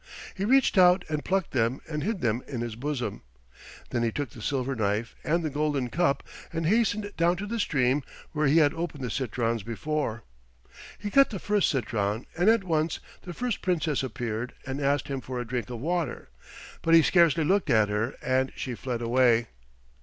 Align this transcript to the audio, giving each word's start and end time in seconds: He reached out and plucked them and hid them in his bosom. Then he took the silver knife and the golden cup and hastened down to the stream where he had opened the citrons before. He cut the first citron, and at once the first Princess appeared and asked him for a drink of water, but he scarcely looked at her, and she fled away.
He 0.33 0.45
reached 0.45 0.79
out 0.79 1.05
and 1.09 1.23
plucked 1.23 1.51
them 1.51 1.79
and 1.87 2.01
hid 2.01 2.21
them 2.21 2.41
in 2.47 2.61
his 2.61 2.75
bosom. 2.75 3.21
Then 3.91 4.01
he 4.01 4.11
took 4.11 4.31
the 4.31 4.41
silver 4.41 4.73
knife 4.75 5.13
and 5.23 5.43
the 5.43 5.51
golden 5.51 5.91
cup 5.91 6.23
and 6.51 6.65
hastened 6.65 7.11
down 7.17 7.35
to 7.37 7.45
the 7.45 7.59
stream 7.59 8.01
where 8.31 8.47
he 8.47 8.57
had 8.57 8.73
opened 8.73 9.03
the 9.03 9.11
citrons 9.11 9.61
before. 9.61 10.23
He 10.97 11.11
cut 11.11 11.29
the 11.29 11.37
first 11.37 11.69
citron, 11.69 12.25
and 12.35 12.49
at 12.49 12.63
once 12.63 12.99
the 13.21 13.31
first 13.35 13.61
Princess 13.61 14.01
appeared 14.01 14.53
and 14.65 14.81
asked 14.81 15.07
him 15.07 15.21
for 15.21 15.39
a 15.39 15.45
drink 15.45 15.69
of 15.69 15.79
water, 15.79 16.31
but 16.81 16.95
he 16.95 17.03
scarcely 17.03 17.43
looked 17.43 17.69
at 17.69 17.87
her, 17.89 18.15
and 18.23 18.51
she 18.55 18.73
fled 18.73 19.03
away. 19.03 19.49